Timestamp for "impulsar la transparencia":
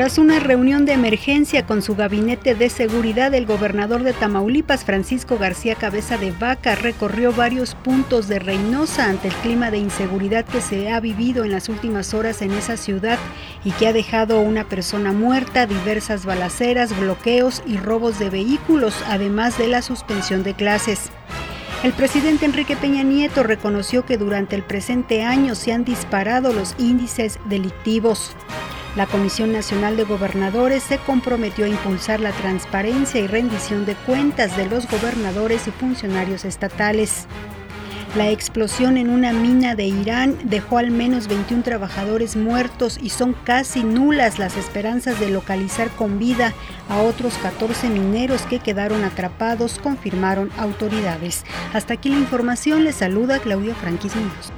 31.68-33.20